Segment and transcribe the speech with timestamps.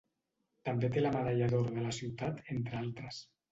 [0.69, 3.25] També té la medalla d'or de la ciutat entre altres.